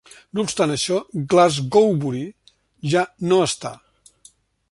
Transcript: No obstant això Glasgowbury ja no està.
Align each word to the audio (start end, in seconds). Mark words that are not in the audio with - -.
No 0.37 0.43
obstant 0.43 0.71
això 0.75 0.95
Glasgowbury 1.33 2.23
ja 2.95 3.05
no 3.31 3.41
està. 3.51 3.75